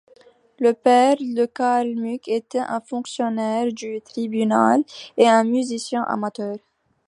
Le 0.59 0.73
père 0.73 1.17
de 1.19 1.45
Karl 1.45 1.93
Muck 1.93 2.27
était 2.27 2.57
un 2.57 2.81
fonctionnaire 2.81 3.71
du 3.71 4.01
tribunal 4.01 4.83
et 5.15 5.27
un 5.27 5.43
musicien 5.43 6.01
amateur. 6.01 6.55